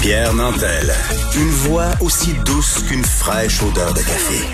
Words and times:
Pierre 0.00 0.32
Nantel. 0.32 0.92
Une 1.36 1.48
voix 1.48 1.90
aussi 2.00 2.32
douce 2.46 2.84
qu'une 2.88 3.02
fraîche 3.02 3.60
odeur 3.62 3.92
de 3.92 3.98
café. 3.98 4.44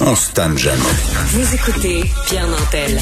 On 0.00 0.16
se 0.16 0.32
tanne 0.32 0.56
jamais. 0.56 0.80
Vous 1.26 1.54
écoutez 1.54 2.04
Pierre 2.26 2.48
Nantel. 2.48 2.98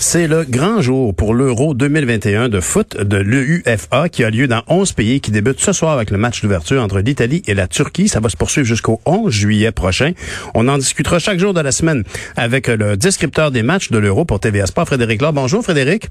C'est 0.00 0.26
le 0.26 0.44
grand 0.44 0.80
jour 0.80 1.14
pour 1.14 1.34
l'Euro 1.34 1.74
2021 1.74 2.48
de 2.48 2.60
foot 2.60 2.96
de 2.96 3.18
l'UEFA 3.18 4.08
qui 4.08 4.24
a 4.24 4.30
lieu 4.30 4.48
dans 4.48 4.62
11 4.68 4.92
pays 4.92 5.20
qui 5.20 5.30
débute 5.30 5.60
ce 5.60 5.72
soir 5.72 5.92
avec 5.92 6.10
le 6.10 6.16
match 6.16 6.40
d'ouverture 6.40 6.82
entre 6.82 7.00
l'Italie 7.00 7.42
et 7.46 7.54
la 7.54 7.68
Turquie. 7.68 8.08
Ça 8.08 8.20
va 8.20 8.30
se 8.30 8.36
poursuivre 8.38 8.66
jusqu'au 8.66 9.02
11 9.04 9.30
juillet 9.30 9.70
prochain. 9.70 10.12
On 10.54 10.66
en 10.66 10.78
discutera 10.78 11.18
chaque 11.18 11.38
jour 11.38 11.52
de 11.52 11.60
la 11.60 11.72
semaine 11.72 12.04
avec 12.36 12.68
le 12.68 12.96
descripteur 12.96 13.50
des 13.50 13.62
matchs 13.62 13.90
de 13.90 13.98
l'Euro 13.98 14.24
pour 14.24 14.40
TVA 14.40 14.66
Sport, 14.66 14.86
Frédéric 14.86 15.20
Laure. 15.20 15.34
Bonjour 15.34 15.62
Frédéric. 15.62 16.08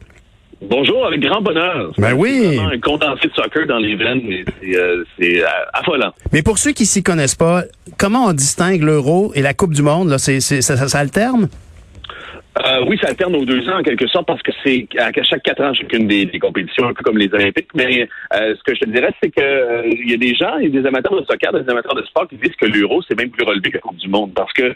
Bonjour, 0.62 1.08
avec 1.08 1.22
grand 1.22 1.42
bonheur. 1.42 1.92
Ben 1.98 2.14
oui. 2.14 2.60
un 2.60 2.80
condensé 2.80 3.28
de 3.28 3.34
soccer 3.34 3.66
dans 3.66 3.80
les 3.80 3.96
veines, 3.96 4.22
mais 4.28 4.46
c'est 4.62 4.76
euh, 4.76 5.04
euh, 5.22 5.46
affolant. 5.74 6.14
Mais 6.32 6.44
pour 6.44 6.60
ceux 6.60 6.72
qui 6.72 6.86
s'y 6.86 7.02
connaissent 7.02 7.36
pas, 7.36 7.64
comment 7.98 8.26
on 8.26 8.34
distingue 8.34 8.84
l'Euro 8.84 9.32
et 9.34 9.42
la 9.42 9.56
Coupe 9.56 9.74
du 9.74 9.82
Monde? 9.82 10.10
Là, 10.10 10.20
ça, 10.20 10.40
ça, 10.40 10.62
ça 10.62 11.00
alterne? 11.00 11.50
Euh, 12.60 12.84
oui, 12.86 13.00
ça 13.02 13.10
alterne 13.10 13.36
aux 13.38 13.46
deux 13.46 13.68
ans 13.70 13.80
en 13.80 13.84
quelque 13.84 14.08
sorte 14.08 14.28
parce 14.28 14.42
que 14.42 14.52
c'est 14.64 14.86
à 15.00 15.10
chaque 15.24 15.44
quatre 15.44 15.64
ans 15.64 15.74
chacune 15.74 16.08
des, 16.08 16.28
compétitions, 16.40 16.88
un 16.88 16.94
peu 16.94 17.02
comme 17.02 17.18
les 17.18 17.34
Olympiques. 17.34 17.70
Mais 17.74 18.10
euh, 18.34 18.56
ce 18.58 18.64
que 18.64 18.76
je 18.76 18.82
te 18.82 18.90
dirais, 18.90 19.14
c'est 19.24 19.30
que 19.30 19.42
euh, 19.42 19.84
il 19.90 20.12
y 20.12 20.14
a 20.14 20.18
des 20.18 20.36
gens, 20.36 20.58
y 20.58 20.66
a 20.66 20.70
des 20.70 20.86
amateurs 20.86 21.20
de 21.20 21.26
soccer, 21.26 21.54
des 21.54 21.70
amateurs 21.70 21.96
de 21.96 22.04
sport 22.04 22.28
qui 22.28 22.36
disent 22.36 22.56
que 22.58 22.66
l'Euro 22.66 23.02
c'est 23.08 23.18
même 23.18 23.30
plus 23.30 23.46
relevé 23.46 23.70
que 23.70 23.78
la 23.78 23.82
Coupe 23.82 23.96
du 23.96 24.10
Monde 24.10 24.34
parce 24.36 24.52
que 24.54 24.76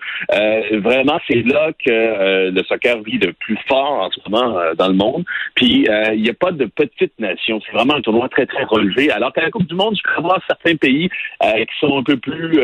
vraiment 0.77 1.19
c'est 1.27 1.45
là 1.45 1.71
que 1.85 2.49
le 2.49 2.63
soccer 2.63 3.01
vit 3.01 3.17
le 3.17 3.33
plus 3.33 3.57
fort 3.67 4.03
en 4.03 4.09
ce 4.09 4.29
moment 4.29 4.57
dans 4.77 4.87
le 4.87 4.93
monde. 4.93 5.25
Puis 5.55 5.85
il 6.13 6.21
n'y 6.21 6.29
a 6.29 6.33
pas 6.33 6.51
de 6.51 6.65
petite 6.65 7.13
nation, 7.19 7.59
c'est 7.65 7.73
vraiment 7.73 7.95
un 7.95 8.01
tournoi 8.01 8.29
très 8.29 8.45
très 8.45 8.63
relevé. 8.63 9.11
Alors 9.11 9.33
qu'à 9.33 9.41
la 9.41 9.51
Coupe 9.51 9.67
du 9.67 9.75
Monde, 9.75 9.97
je 9.97 10.15
peux 10.15 10.21
voir 10.21 10.39
certains 10.47 10.75
pays 10.75 11.09
qui 11.41 11.79
sont 11.79 11.97
un 11.97 12.03
peu 12.03 12.17
plus 12.17 12.57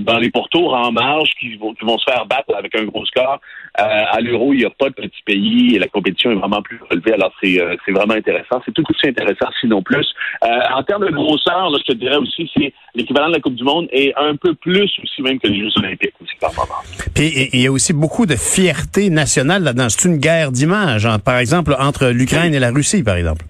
dans 0.00 0.18
les 0.18 0.30
pourtours 0.30 0.74
en 0.74 0.90
marge, 0.92 1.30
qui 1.38 1.56
vont, 1.56 1.74
qui 1.74 1.84
vont 1.84 1.98
se 1.98 2.10
faire 2.10 2.24
battre 2.26 2.54
avec 2.56 2.74
un 2.76 2.84
gros 2.84 3.04
score. 3.04 3.40
à 3.74 4.20
l'Euro 4.20 4.53
il 4.54 4.60
n'y 4.60 4.64
a 4.64 4.70
pas 4.70 4.88
de 4.88 4.94
petits 4.94 5.22
pays 5.24 5.74
et 5.74 5.78
la 5.78 5.88
compétition 5.88 6.30
est 6.30 6.36
vraiment 6.36 6.62
plus 6.62 6.80
relevée. 6.90 7.12
Alors, 7.12 7.32
c'est 7.42 7.60
euh, 7.60 7.76
vraiment 7.88 8.14
intéressant. 8.14 8.60
C'est 8.64 8.72
tout 8.72 8.84
aussi 8.88 9.08
intéressant, 9.08 9.46
sinon 9.60 9.82
plus. 9.82 10.06
Euh, 10.44 10.48
en 10.74 10.82
termes 10.82 11.06
de 11.06 11.12
grosseur, 11.12 11.70
là, 11.70 11.78
je 11.86 11.92
te 11.92 11.98
dirais 11.98 12.16
aussi, 12.16 12.50
c'est 12.56 12.72
l'équivalent 12.94 13.28
de 13.28 13.34
la 13.34 13.40
Coupe 13.40 13.54
du 13.54 13.64
Monde 13.64 13.88
et 13.92 14.12
un 14.16 14.36
peu 14.36 14.54
plus 14.54 14.90
aussi 15.02 15.22
même 15.22 15.38
que 15.38 15.48
les 15.48 15.60
Jeux 15.60 15.78
olympiques 15.78 16.14
aussi 16.22 16.34
par 16.40 16.52
moment. 16.54 16.80
Puis, 17.14 17.48
il 17.52 17.60
y 17.60 17.66
a 17.66 17.72
aussi 17.72 17.92
beaucoup 17.92 18.26
de 18.26 18.36
fierté 18.36 19.10
nationale 19.10 19.62
là-dedans. 19.62 19.88
C'est 19.88 20.08
une 20.08 20.18
guerre 20.18 20.52
d'images, 20.52 21.08
par 21.24 21.38
exemple, 21.38 21.74
entre 21.78 22.06
l'Ukraine 22.06 22.54
et 22.54 22.60
la 22.60 22.70
Russie, 22.70 23.02
par 23.02 23.16
exemple. 23.16 23.44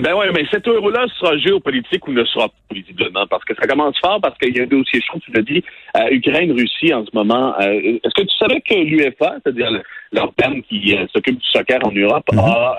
Ben 0.00 0.14
oui, 0.16 0.26
mais 0.34 0.44
cet 0.50 0.66
euro-là 0.66 1.06
sera 1.18 1.36
géopolitique 1.38 2.06
ou 2.08 2.12
ne 2.12 2.24
sera 2.24 2.48
pas, 2.48 2.54
visiblement, 2.74 3.26
parce 3.28 3.44
que 3.44 3.54
ça 3.54 3.66
commence 3.66 3.98
fort, 4.00 4.20
parce 4.20 4.36
qu'il 4.38 4.56
y 4.56 4.60
a 4.60 4.64
un 4.64 4.66
dossier 4.66 5.00
chaud, 5.00 5.18
tu 5.24 5.30
l'as 5.32 5.42
dit, 5.42 5.62
euh, 5.96 6.08
Ukraine-Russie 6.10 6.92
en 6.92 7.04
ce 7.04 7.10
moment. 7.14 7.54
Euh, 7.60 7.98
est-ce 8.02 8.14
que 8.14 8.22
tu 8.22 8.36
savais 8.36 8.60
que 8.60 8.74
l'UEFA, 8.74 9.36
c'est-à-dire 9.42 9.70
l'organe 10.12 10.62
qui 10.62 10.96
euh, 10.96 11.06
s'occupe 11.12 11.38
du 11.38 11.48
soccer 11.48 11.78
en 11.84 11.92
Europe, 11.92 12.24
mhm. 12.32 12.38
a 12.38 12.76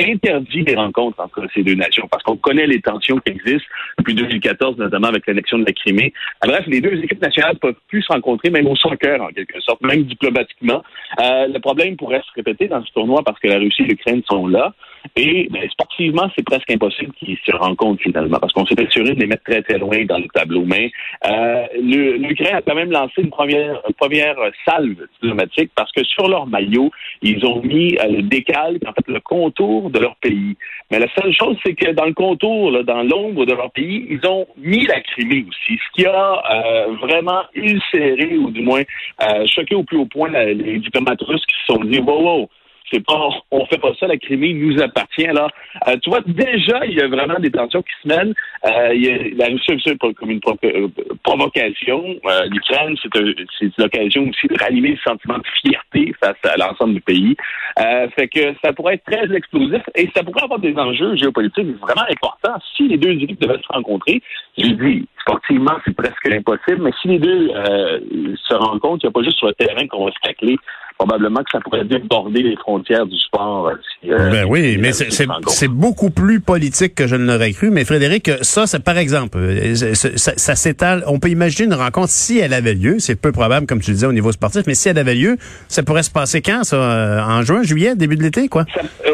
interdit 0.00 0.62
les 0.62 0.74
rencontres 0.74 1.20
entre 1.20 1.46
ces 1.54 1.62
deux 1.62 1.74
nations, 1.74 2.08
parce 2.10 2.22
qu'on 2.22 2.36
connaît 2.36 2.66
les 2.66 2.80
tensions 2.80 3.18
qui 3.18 3.32
existent 3.32 3.68
depuis 3.98 4.14
2014, 4.14 4.78
notamment 4.78 5.08
avec 5.08 5.26
l'annexion 5.26 5.58
de 5.58 5.66
la 5.66 5.72
Crimée. 5.72 6.12
Bref, 6.44 6.64
les 6.66 6.80
deux 6.80 7.02
équipes 7.02 7.22
nationales 7.22 7.54
ne 7.54 7.58
peuvent 7.58 7.80
plus 7.88 8.02
se 8.02 8.12
rencontrer, 8.12 8.50
même 8.50 8.66
au 8.66 8.76
soccer, 8.76 9.20
en 9.20 9.28
quelque 9.28 9.60
sorte, 9.60 9.80
même 9.82 10.04
diplomatiquement. 10.04 10.82
le 11.18 11.58
problème 11.58 11.96
pourrait 11.96 12.22
se 12.22 12.32
répéter 12.34 12.68
dans 12.68 12.84
ce 12.84 12.92
tournoi 12.92 13.22
parce 13.24 13.38
que 13.38 13.48
la 13.48 13.58
Russie 13.58 13.82
et 13.82 13.86
l'Ukraine 13.86 14.22
sont 14.28 14.46
là. 14.46 14.74
Et 15.16 15.48
ben, 15.50 15.68
sportivement, 15.70 16.30
c'est 16.36 16.44
presque 16.44 16.70
impossible 16.70 17.12
qu'ils 17.14 17.38
se 17.44 17.52
rencontrent 17.52 18.02
finalement, 18.02 18.38
parce 18.38 18.52
qu'on 18.52 18.66
s'est 18.66 18.80
assuré 18.80 19.14
de 19.14 19.20
les 19.20 19.26
mettre 19.26 19.44
très 19.44 19.62
très 19.62 19.78
loin 19.78 20.04
dans 20.04 20.18
le 20.18 20.28
tableau. 20.32 20.64
Mais 20.64 20.90
euh, 21.26 21.66
l'Ukraine 21.80 22.56
a 22.56 22.62
quand 22.62 22.74
même 22.74 22.90
lancé 22.90 23.22
une 23.22 23.30
première, 23.30 23.82
première 23.98 24.36
salve 24.64 24.96
diplomatique 25.20 25.70
parce 25.74 25.92
que 25.92 26.04
sur 26.04 26.28
leur 26.28 26.46
maillot, 26.46 26.90
ils 27.22 27.44
ont 27.44 27.60
mis 27.62 27.96
euh, 27.98 28.08
le 28.08 28.22
décalque, 28.22 28.82
en 28.86 28.92
fait, 28.92 29.08
le 29.08 29.20
contour 29.20 29.90
de 29.90 29.98
leur 29.98 30.16
pays. 30.16 30.56
Mais 30.90 30.98
la 30.98 31.08
seule 31.14 31.32
chose, 31.32 31.56
c'est 31.64 31.74
que 31.74 31.92
dans 31.92 32.06
le 32.06 32.14
contour, 32.14 32.70
là, 32.70 32.82
dans 32.82 33.02
l'ombre 33.02 33.44
de 33.44 33.54
leur 33.54 33.70
pays, 33.72 34.06
ils 34.08 34.26
ont 34.26 34.46
mis 34.56 34.86
la 34.86 35.00
Crimée 35.00 35.44
aussi, 35.48 35.78
ce 35.78 35.92
qui 35.94 36.06
a 36.06 36.42
euh, 36.50 36.96
vraiment 37.00 37.42
ulcéré 37.54 38.36
ou 38.38 38.50
du 38.50 38.62
moins 38.62 38.82
euh, 39.22 39.46
choqué 39.46 39.74
au 39.74 39.82
plus 39.82 39.98
haut 39.98 40.06
point 40.06 40.28
les 40.30 40.78
diplomates 40.78 41.22
russes 41.22 41.44
qui 41.46 41.56
se 41.60 41.74
sont 41.74 41.84
dit, 41.84 41.98
wow, 41.98 42.22
wow, 42.22 42.50
c'est 42.90 43.04
pas, 43.04 43.28
on 43.50 43.66
fait 43.66 43.78
pas 43.78 43.92
ça, 43.98 44.06
la 44.06 44.16
Crimée 44.16 44.54
nous 44.54 44.80
appartient. 44.80 45.26
Alors, 45.26 45.50
euh, 45.86 45.96
tu 46.02 46.10
vois, 46.10 46.20
déjà, 46.26 46.84
il 46.86 46.94
y 46.94 47.00
a 47.00 47.08
vraiment 47.08 47.38
des 47.38 47.50
tensions 47.50 47.82
qui 47.82 47.92
se 48.02 48.08
mènent. 48.08 48.34
Euh, 48.64 48.94
il 48.94 49.04
y 49.04 49.10
a, 49.10 49.18
la 49.36 49.46
Russie 49.46 49.80
c'est 49.84 49.98
comme 49.98 50.30
une 50.30 50.40
euh, 50.64 50.88
provocation. 51.22 52.16
Euh, 52.26 52.46
L'Ukraine, 52.50 52.96
c'est 53.00 53.70
l'occasion 53.78 54.28
aussi 54.28 54.46
de 54.48 54.58
rallumer 54.58 54.90
le 54.90 54.98
sentiment 54.98 55.38
de 55.38 55.46
fierté 55.60 56.14
face 56.22 56.36
à 56.44 56.56
l'ensemble 56.56 56.94
du 56.94 57.00
pays. 57.00 57.36
Euh, 57.78 58.08
fait 58.10 58.28
que 58.28 58.54
ça 58.62 58.72
pourrait 58.72 58.94
être 58.94 59.04
très 59.04 59.34
explosif 59.34 59.82
et 59.94 60.08
ça 60.14 60.22
pourrait 60.22 60.44
avoir 60.44 60.58
des 60.58 60.74
enjeux 60.76 61.16
géopolitiques 61.16 61.78
vraiment 61.80 62.06
importants 62.08 62.58
si 62.76 62.88
les 62.88 62.96
deux 62.96 63.10
équipes 63.10 63.40
devaient 63.40 63.58
se 63.58 63.72
rencontrer. 63.72 64.22
Je 64.56 64.68
dis, 64.68 65.06
sportivement, 65.20 65.76
c'est 65.84 65.94
presque 65.94 66.26
impossible, 66.30 66.82
mais 66.82 66.90
si 67.00 67.08
les 67.08 67.18
deux 67.18 67.48
se 67.48 68.54
rencontrent, 68.54 69.04
il 69.04 69.06
n'y 69.06 69.10
a 69.10 69.12
pas 69.12 69.22
juste 69.22 69.38
sur 69.38 69.46
le 69.46 69.54
terrain 69.54 69.86
qu'on 69.86 70.06
va 70.06 70.10
se 70.10 70.20
tacler 70.22 70.56
probablement 70.98 71.42
que 71.44 71.50
ça 71.52 71.60
pourrait 71.60 71.84
déborder 71.84 72.42
les 72.42 72.56
frontières 72.56 73.06
du 73.06 73.16
sport. 73.16 73.68
Euh, 73.68 73.74
euh, 74.08 74.30
ben 74.30 74.44
oui, 74.46 74.76
mais 74.78 74.92
c'est 74.92 75.68
beaucoup 75.68 76.10
plus 76.10 76.40
politique 76.40 76.94
que 76.94 77.06
je 77.06 77.14
ne 77.14 77.24
l'aurais 77.32 77.52
cru. 77.52 77.70
Mais 77.70 77.84
Frédéric, 77.84 78.30
ça, 78.42 78.66
c'est 78.66 78.82
par 78.84 78.98
exemple, 78.98 79.38
euh, 79.38 79.74
ça, 79.74 80.54
s'étale. 80.56 81.04
On 81.06 81.20
peut 81.20 81.28
imaginer 81.28 81.66
une 81.66 81.74
rencontre 81.74 82.08
si 82.08 82.38
elle 82.38 82.52
avait 82.52 82.74
lieu. 82.74 82.98
C'est 82.98 83.20
peu 83.20 83.30
probable, 83.30 83.66
comme 83.66 83.80
tu 83.80 83.90
le 83.90 83.94
disais, 83.94 84.06
au 84.06 84.12
niveau 84.12 84.32
sportif, 84.32 84.62
mais 84.66 84.74
si 84.74 84.88
elle 84.88 84.98
avait 84.98 85.14
lieu, 85.14 85.36
ça 85.68 85.82
pourrait 85.84 86.02
se 86.02 86.10
passer 86.10 86.42
quand, 86.42 86.64
ça? 86.64 87.24
En 87.28 87.42
juin, 87.42 87.62
juillet, 87.62 87.94
début 87.94 88.16
de 88.16 88.22
l'été, 88.22 88.48
quoi? 88.48 88.64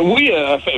oui, 0.03 0.31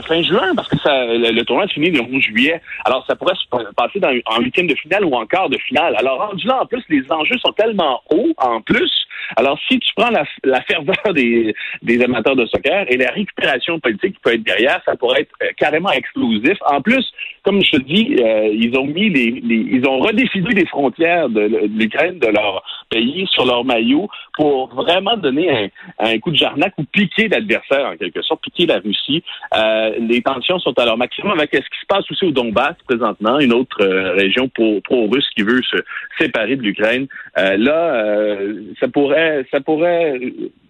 fin, 0.07 0.23
juin, 0.23 0.55
parce 0.57 0.69
que 0.69 0.79
ça, 0.79 0.91
le, 1.07 1.43
tournoi 1.45 1.69
se 1.69 1.75
finit 1.75 1.91
le 1.91 2.01
11 2.01 2.21
juillet. 2.21 2.61
Alors, 2.85 3.05
ça 3.07 3.15
pourrait 3.15 3.35
se 3.35 3.73
passer 3.77 4.01
dans, 4.01 4.13
en 4.27 4.41
huitième 4.41 4.67
de 4.67 4.75
finale 4.75 5.05
ou 5.05 5.15
en 5.15 5.27
quart 5.27 5.49
de 5.49 5.59
finale. 5.59 5.95
Alors, 5.99 6.29
rendu 6.29 6.47
là, 6.47 6.63
en 6.63 6.67
plus, 6.67 6.83
les 6.89 7.05
enjeux 7.11 7.39
sont 7.39 7.53
tellement 7.53 8.03
hauts, 8.11 8.35
en 8.39 8.61
plus, 8.61 8.91
alors, 9.35 9.59
si 9.69 9.79
tu 9.81 9.93
prends 9.97 10.11
la, 10.11 10.25
la 10.45 10.61
ferveur 10.63 10.96
des, 11.15 12.03
amateurs 12.03 12.37
de 12.37 12.47
soccer 12.47 12.85
et 12.89 12.97
la 12.97 13.11
récupération 13.11 13.81
politique 13.81 14.15
qui 14.15 14.21
peut 14.23 14.35
être 14.35 14.43
derrière, 14.43 14.81
ça 14.85 14.97
pourrait 14.97 15.23
être 15.23 15.35
euh, 15.43 15.49
carrément 15.57 15.91
explosif. 15.91 16.59
En 16.67 16.81
plus, 16.81 17.05
comme 17.47 17.63
je 17.63 17.71
te 17.71 17.83
dis, 17.83 18.17
euh, 18.19 18.49
ils 18.53 18.77
ont 18.77 18.87
mis 18.87 19.09
les, 19.09 19.41
ils 19.47 19.87
ont 19.87 20.01
redéfini 20.01 20.53
les 20.53 20.67
frontières 20.67 21.29
de, 21.29 21.69
l'Ukraine, 21.79 22.19
de 22.19 22.27
leur 22.27 22.65
pays, 22.91 23.25
sur 23.31 23.47
leur 23.47 23.65
maillot 23.65 24.09
pour 24.35 24.75
vraiment 24.75 25.17
donner 25.17 25.49
un, 25.51 25.69
un 26.01 26.19
coup 26.19 26.33
de 26.33 26.37
jarnac 26.37 26.73
ou 26.77 26.83
piquer 26.83 27.29
l'adversaire 27.29 27.87
en 27.87 27.97
quelque 27.97 28.21
sorte, 28.23 28.43
piquer 28.43 28.67
la 28.67 28.81
Russie. 28.81 29.23
Euh, 29.57 29.93
les 30.01 30.23
tensions 30.23 30.59
sont 30.59 30.77
à 30.77 30.85
leur 30.85 30.99
maximum 30.99 31.39
avec 31.39 31.51
ce 31.53 31.59
qui 31.59 31.81
se 31.81 31.87
passe 31.87 32.11
aussi 32.11 32.25
au 32.25 32.33
Donbass 32.33 32.75
présentement, 32.85 33.39
une 33.39 33.53
autre 33.53 33.85
région 34.17 34.49
pro-russe 34.49 35.29
qui 35.37 35.45
veut 35.45 35.63
se 35.63 35.77
séparer 36.19 36.57
de 36.57 36.63
l'Ukraine. 36.63 37.07
là, 37.37 38.37
ça 38.81 38.89
pourrait 38.89 39.47
ça 39.53 39.61
pourrait 39.61 40.19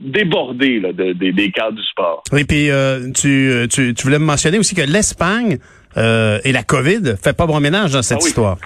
déborder 0.01 0.81
des, 1.15 1.51
cadres 1.53 1.77
du 1.77 1.83
sport. 1.85 2.23
Oui, 2.33 2.45
puis 2.45 2.71
euh, 2.71 3.11
tu, 3.13 3.67
tu, 3.71 4.03
voulais 4.05 4.19
me 4.19 4.25
mentionner 4.25 4.59
aussi 4.59 4.75
que 4.75 4.83
l'Espagne 4.83 5.59
euh, 5.97 6.39
et 6.45 6.53
la 6.53 6.63
COVID 6.63 7.17
fait 7.23 7.37
pas 7.37 7.47
bon 7.47 7.61
ménage 7.61 7.93
dans 7.93 8.03
cette 8.03 8.19
ah 8.23 8.27
histoire. 8.27 8.57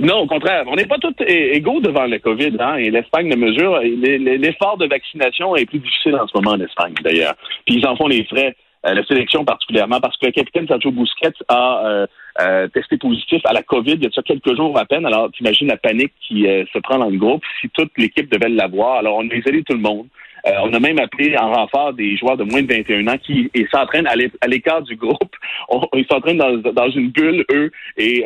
Non, 0.00 0.20
au 0.20 0.26
contraire. 0.26 0.64
On 0.66 0.76
n'est 0.76 0.86
pas 0.86 0.98
tous 0.98 1.14
égaux 1.26 1.80
devant 1.80 2.06
la 2.06 2.18
COVID, 2.18 2.56
hein, 2.58 2.76
et 2.76 2.90
l'Espagne 2.90 3.28
ne 3.28 3.36
mesure. 3.36 3.78
L'effort 3.80 4.78
de 4.78 4.86
vaccination 4.86 5.54
est 5.56 5.66
plus 5.66 5.78
difficile 5.78 6.16
en 6.16 6.26
ce 6.26 6.32
moment 6.36 6.52
en 6.52 6.60
Espagne, 6.60 6.94
d'ailleurs. 7.02 7.34
Puis 7.66 7.76
ils 7.76 7.86
en 7.86 7.96
font 7.96 8.08
les 8.08 8.24
frais. 8.24 8.56
Euh, 8.86 8.92
la 8.92 9.04
sélection 9.04 9.46
particulièrement, 9.46 9.98
parce 9.98 10.14
que 10.18 10.26
le 10.26 10.32
capitaine 10.32 10.66
Sergio 10.68 10.90
Busquets 10.90 11.32
a 11.48 12.06
euh, 12.40 12.68
testé 12.68 12.98
positif 12.98 13.40
à 13.46 13.54
la 13.54 13.62
COVID 13.62 13.94
il 13.94 14.04
y 14.04 14.06
a 14.06 14.10
ça 14.10 14.20
quelques 14.22 14.54
jours 14.56 14.78
à 14.78 14.84
peine. 14.84 15.06
Alors, 15.06 15.30
t'imagines 15.32 15.68
la 15.68 15.78
panique 15.78 16.12
qui 16.26 16.42
se 16.42 16.78
prend 16.80 16.98
dans 16.98 17.08
le 17.08 17.16
groupe 17.16 17.42
si 17.60 17.70
toute 17.70 17.92
l'équipe 17.96 18.30
devait 18.30 18.50
l'avoir. 18.50 18.96
Alors, 18.96 19.16
on 19.16 19.28
a 19.28 19.34
isolé 19.34 19.62
tout 19.62 19.74
le 19.74 19.80
monde. 19.80 20.06
Euh, 20.46 20.52
on 20.62 20.72
a 20.72 20.80
même 20.80 20.98
appelé 20.98 21.36
en 21.38 21.52
renfort 21.52 21.92
des 21.94 22.16
joueurs 22.16 22.36
de 22.36 22.44
moins 22.44 22.62
de 22.62 22.72
21 22.72 23.06
ans 23.08 23.18
qui 23.18 23.50
s'entraînent 23.72 24.06
à 24.06 24.46
l'écart 24.46 24.82
du 24.82 24.96
groupe. 24.96 25.34
ils 25.94 26.06
s'entraînent 26.10 26.38
dans, 26.38 26.90
une 26.90 27.10
bulle, 27.10 27.44
eux, 27.50 27.70
et 27.96 28.24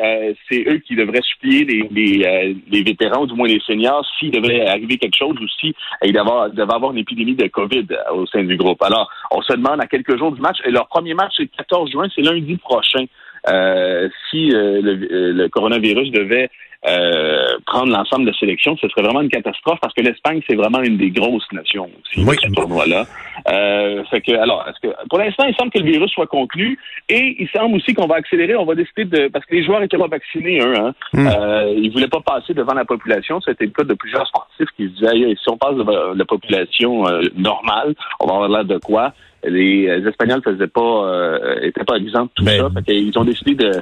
c'est 0.48 0.64
eux 0.68 0.78
qui 0.78 0.96
devraient 0.96 1.22
supplier 1.22 1.64
les, 1.64 2.58
les, 2.70 2.82
vétérans, 2.82 3.22
ou 3.22 3.26
du 3.26 3.34
moins 3.34 3.48
les 3.48 3.60
seniors, 3.60 4.04
s'il 4.18 4.30
devait 4.30 4.66
arriver 4.66 4.98
quelque 4.98 5.16
chose 5.16 5.36
ou 5.40 5.46
si 5.60 5.74
devait 6.02 6.72
avoir 6.72 6.92
une 6.92 6.98
épidémie 6.98 7.34
de 7.34 7.46
COVID 7.46 7.86
au 8.12 8.26
sein 8.26 8.42
du 8.42 8.56
groupe. 8.56 8.82
Alors, 8.82 9.10
on 9.30 9.42
se 9.42 9.52
demande 9.52 9.80
à 9.80 9.86
quelques 9.86 10.16
jours 10.18 10.32
du 10.32 10.40
match, 10.40 10.58
et 10.64 10.70
leur 10.70 10.88
premier 10.88 11.14
match, 11.14 11.34
c'est 11.36 11.44
le 11.44 11.50
14 11.56 11.90
juin, 11.90 12.08
c'est 12.14 12.22
lundi 12.22 12.56
prochain. 12.56 13.04
Euh, 13.48 14.08
si 14.30 14.52
euh, 14.52 14.80
le, 14.82 14.92
euh, 14.92 15.32
le, 15.32 15.48
coronavirus 15.48 16.10
devait 16.10 16.50
euh, 16.86 17.58
prendre 17.66 17.92
l'ensemble 17.92 18.24
de 18.24 18.30
la 18.30 18.36
sélection, 18.36 18.76
ce 18.76 18.88
serait 18.88 19.02
vraiment 19.02 19.20
une 19.20 19.30
catastrophe 19.30 19.78
parce 19.80 19.92
que 19.94 20.00
l'Espagne, 20.00 20.40
c'est 20.48 20.54
vraiment 20.54 20.80
une 20.80 20.96
des 20.96 21.10
grosses 21.10 21.50
nations 21.52 21.90
aussi, 22.00 22.24
oui. 22.24 22.36
ce 22.40 22.48
tournoi-là. 22.52 23.04
Euh, 23.48 24.04
fait 24.04 24.20
que, 24.20 24.32
alors, 24.32 24.64
est-ce 24.68 24.88
que, 24.88 24.94
pour 25.08 25.18
l'instant, 25.18 25.44
il 25.48 25.56
semble 25.56 25.72
que 25.72 25.78
le 25.80 25.90
virus 25.90 26.10
soit 26.12 26.28
contenu 26.28 26.78
et 27.08 27.36
il 27.40 27.48
semble 27.48 27.76
aussi 27.76 27.94
qu'on 27.94 28.06
va 28.06 28.16
accélérer, 28.16 28.54
on 28.54 28.64
va 28.64 28.76
décider 28.76 29.06
de, 29.06 29.28
parce 29.28 29.44
que 29.46 29.56
les 29.56 29.64
joueurs 29.64 29.82
étaient 29.82 29.98
pas 29.98 30.06
vaccinés, 30.06 30.60
eux, 30.60 30.76
hein. 30.76 30.94
Mm. 31.12 31.26
Euh, 31.26 31.74
ils 31.76 31.90
voulaient 31.90 32.06
pas 32.06 32.20
passer 32.20 32.54
devant 32.54 32.74
la 32.74 32.84
population. 32.84 33.40
C'était 33.40 33.64
le 33.64 33.72
cas 33.72 33.84
de 33.84 33.94
plusieurs 33.94 34.26
sportifs 34.28 34.68
qui 34.76 34.84
se 34.84 34.90
disaient, 34.90 35.34
si 35.34 35.50
on 35.50 35.56
passe 35.56 35.74
devant 35.74 36.14
la 36.14 36.24
population 36.24 37.04
normale, 37.36 37.94
on 38.20 38.26
va 38.26 38.34
avoir 38.34 38.48
l'air 38.48 38.64
de 38.64 38.78
quoi? 38.78 39.12
Les, 39.44 39.98
les 40.00 40.08
Espagnols 40.08 40.42
faisaient 40.42 40.66
pas, 40.66 40.80
euh, 40.80 41.60
étaient 41.62 41.84
pas 41.84 41.96
exempts 41.96 42.24
de 42.24 42.30
tout 42.34 42.44
Ben, 42.44 42.60
ça. 42.60 42.70
Fait 42.74 42.92
qu'ils 42.92 43.18
ont 43.18 43.24
décidé 43.24 43.54
de, 43.54 43.72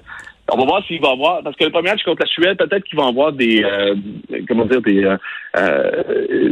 on 0.52 0.58
va 0.58 0.64
voir 0.64 0.84
s'il 0.86 1.00
va 1.00 1.10
avoir, 1.10 1.42
parce 1.42 1.56
que 1.56 1.64
le 1.64 1.70
premier 1.70 1.90
match 1.90 2.04
contre 2.04 2.22
la 2.22 2.26
Suède, 2.28 2.56
peut-être 2.56 2.84
qu'ils 2.84 2.98
vont 2.98 3.08
avoir 3.08 3.32
des, 3.32 3.64
euh, 3.64 3.94
comment 4.48 4.64
dire, 4.64 4.80
des, 4.80 5.04
euh, 5.04 5.16
euh, 5.56 5.90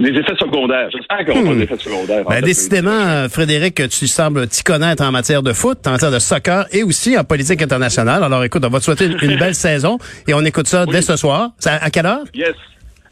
des 0.02 0.18
effets 0.18 0.34
secondaires. 0.36 0.88
J'espère 0.90 1.24
qu'on 1.24 1.32
va 1.34 1.38
avoir 1.38 1.54
des 1.54 1.62
effets 1.62 1.78
secondaires. 1.78 2.26
en 2.26 2.30
Ben, 2.30 2.40
décidément, 2.42 2.90
euh, 2.90 3.28
Frédéric, 3.28 3.88
tu 3.88 4.06
sembles 4.08 4.48
t'y 4.48 4.64
connaître 4.64 5.02
en 5.04 5.12
matière 5.12 5.42
de 5.42 5.52
foot, 5.52 5.86
en 5.86 5.92
matière 5.92 6.10
de 6.10 6.18
soccer 6.18 6.66
et 6.72 6.82
aussi 6.82 7.16
en 7.16 7.22
politique 7.24 7.62
internationale. 7.62 8.24
Alors 8.24 8.42
écoute, 8.42 8.64
on 8.64 8.70
va 8.70 8.80
te 8.80 8.84
souhaiter 8.84 9.06
une, 9.06 9.30
une 9.30 9.38
belle 9.38 9.54
saison 9.68 9.98
et 10.26 10.34
on 10.34 10.40
écoute 10.44 10.66
ça 10.66 10.86
dès 10.86 11.02
ce 11.02 11.16
soir. 11.16 11.50
À 11.64 11.90
quelle 11.90 12.06
heure? 12.06 12.24
Yes. 12.34 12.54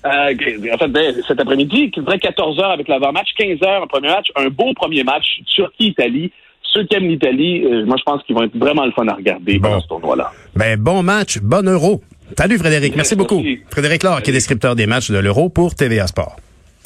Euh, 0.05 0.35
en 0.75 0.79
fait, 0.79 0.89
ben, 0.89 1.15
cet 1.27 1.39
après-midi, 1.41 1.91
il 1.95 2.01
faudrait 2.01 2.19
14 2.19 2.59
heures 2.59 2.71
avec 2.73 2.89
l'avant-match, 2.89 3.29
15 3.39 3.63
heures 3.63 3.83
un 3.85 3.87
premier 3.87 4.09
match, 4.09 4.27
un 4.37 4.49
beau 4.49 4.73
premier 4.75 5.05
match, 5.05 5.25
Turquie-Italie. 5.55 6.33
Ceux 6.73 6.85
qui 6.85 6.97
aiment 6.97 7.09
l'Italie, 7.09 7.65
euh, 7.65 7.85
moi 7.85 7.97
je 7.99 8.03
pense 8.03 8.23
qu'ils 8.25 8.35
vont 8.35 8.43
être 8.45 8.57
vraiment 8.57 8.85
le 8.87 8.93
fun 8.93 9.07
à 9.07 9.15
regarder 9.15 9.59
Bon. 9.59 9.69
pendant 9.69 9.81
ce 9.81 9.89
tournoi-là. 9.89 10.33
Ben, 10.57 10.79
bon 10.81 11.03
match, 11.03 11.39
bon 11.39 11.69
euro. 11.69 12.01
Salut 12.39 12.57
Frédéric, 12.59 12.97
merci 12.97 13.15
Merci. 13.15 13.17
beaucoup. 13.17 13.43
Frédéric 13.71 14.03
Laure, 14.03 14.23
qui 14.23 14.31
est 14.31 14.33
descripteur 14.33 14.75
des 14.75 14.87
matchs 14.87 15.11
de 15.11 15.19
l'euro 15.19 15.51
pour 15.51 15.75
TVA 15.75 16.07
Sport. 16.07 16.37